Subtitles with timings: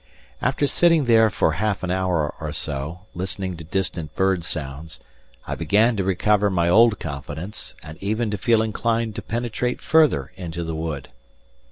[0.41, 4.99] After sitting there for half an hour or so, listening to distant bird sounds,
[5.45, 10.31] I began to recover my old confidence, and even to feel inclined to penetrate further
[10.35, 11.09] into the wood.